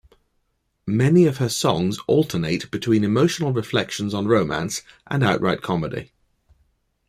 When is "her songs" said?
1.37-1.99